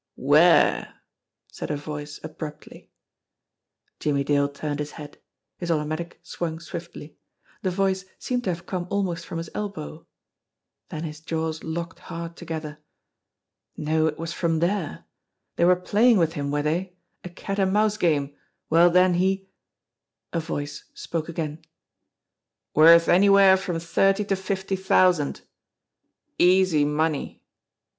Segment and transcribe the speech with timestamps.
[0.15, 0.95] "Where?"
[1.47, 2.89] said a voice abruptly.
[3.99, 5.19] Jimmie Dale turned his head;
[5.59, 7.17] his automatic swung swiftly.
[7.61, 10.07] The voice seemed to have come almost from his elbow.
[10.89, 12.79] Then his jaws locked hard together.
[13.77, 15.05] No; it was not from there!
[15.55, 16.95] They were playing with him, were they?
[17.23, 18.35] A cat and mouse game!
[18.71, 19.49] Well then, he
[20.33, 21.63] A voice spoke again:
[22.73, 25.41] "Worth anywhere from thirty to fifty thousand.
[26.39, 27.43] Easy money."